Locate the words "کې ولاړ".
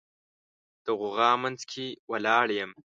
1.71-2.47